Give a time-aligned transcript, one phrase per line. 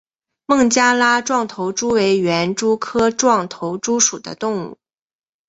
[0.47, 4.79] 孟加拉壮头蛛为园蛛科壮头蛛属的动物。